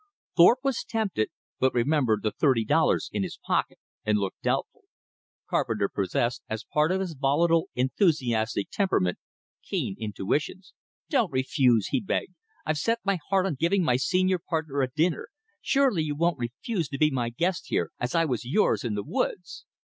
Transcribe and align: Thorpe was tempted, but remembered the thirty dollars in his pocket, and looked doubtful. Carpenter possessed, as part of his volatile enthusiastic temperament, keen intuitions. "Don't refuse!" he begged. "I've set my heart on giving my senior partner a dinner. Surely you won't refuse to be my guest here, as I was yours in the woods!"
Thorpe 0.35 0.63
was 0.63 0.83
tempted, 0.83 1.29
but 1.59 1.75
remembered 1.75 2.23
the 2.23 2.31
thirty 2.31 2.65
dollars 2.65 3.07
in 3.13 3.21
his 3.21 3.37
pocket, 3.37 3.77
and 4.03 4.17
looked 4.17 4.41
doubtful. 4.41 4.85
Carpenter 5.47 5.87
possessed, 5.89 6.41
as 6.49 6.63
part 6.63 6.91
of 6.91 6.99
his 7.01 7.13
volatile 7.13 7.69
enthusiastic 7.75 8.71
temperament, 8.71 9.19
keen 9.61 9.95
intuitions. 9.99 10.73
"Don't 11.09 11.31
refuse!" 11.31 11.89
he 11.89 12.01
begged. 12.01 12.33
"I've 12.65 12.79
set 12.79 12.97
my 13.03 13.19
heart 13.29 13.45
on 13.45 13.53
giving 13.59 13.83
my 13.83 13.97
senior 13.97 14.39
partner 14.39 14.81
a 14.81 14.87
dinner. 14.89 15.27
Surely 15.61 16.01
you 16.01 16.15
won't 16.15 16.39
refuse 16.39 16.89
to 16.89 16.97
be 16.97 17.11
my 17.11 17.29
guest 17.29 17.65
here, 17.67 17.91
as 17.99 18.15
I 18.15 18.25
was 18.25 18.43
yours 18.43 18.83
in 18.83 18.95
the 18.95 19.03
woods!" 19.03 19.65